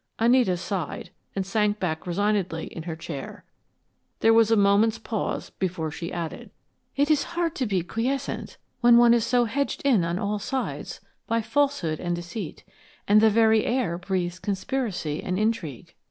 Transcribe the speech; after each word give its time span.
Anita 0.17 0.57
sighed 0.57 1.11
and 1.35 1.45
sank 1.45 1.79
back 1.79 2.07
resignedly 2.07 2.65
in 2.65 2.81
her 2.89 2.95
chair. 2.95 3.45
There 4.21 4.33
was 4.33 4.49
a 4.49 4.55
moment's 4.55 4.97
pause 4.97 5.51
before 5.51 5.91
she 5.91 6.11
added: 6.11 6.49
"It 6.95 7.11
is 7.11 7.21
hard 7.37 7.53
to 7.57 7.67
be 7.67 7.83
quiescent 7.83 8.57
when 8.79 8.97
one 8.97 9.13
is 9.13 9.27
so 9.27 9.45
hedged 9.45 9.83
in 9.83 10.03
on 10.03 10.17
all 10.17 10.39
sides 10.39 11.01
by 11.27 11.43
falsehood 11.43 11.99
and 11.99 12.15
deceit 12.15 12.63
and 13.07 13.21
the 13.21 13.29
very 13.29 13.63
air 13.63 13.99
breathes 13.99 14.39
conspiracy 14.39 15.21
and 15.21 15.37
intrigue. 15.37 15.93